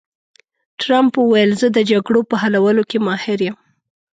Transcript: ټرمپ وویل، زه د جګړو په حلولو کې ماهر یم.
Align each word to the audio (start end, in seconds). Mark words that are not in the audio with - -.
ټرمپ 0.81 1.13
وویل، 1.19 1.51
زه 1.61 1.67
د 1.71 1.77
جګړو 1.91 2.21
په 2.29 2.35
حلولو 2.41 2.83
کې 2.89 2.97
ماهر 3.05 3.39
یم. 3.47 3.57